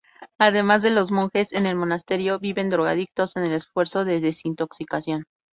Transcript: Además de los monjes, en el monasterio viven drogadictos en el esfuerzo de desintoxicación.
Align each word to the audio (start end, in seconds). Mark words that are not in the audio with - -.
Además 0.39 0.81
de 0.81 0.89
los 0.89 1.11
monjes, 1.11 1.53
en 1.53 1.67
el 1.67 1.75
monasterio 1.75 2.39
viven 2.39 2.71
drogadictos 2.71 3.35
en 3.37 3.43
el 3.43 3.53
esfuerzo 3.53 4.03
de 4.03 4.19
desintoxicación. 4.19 5.25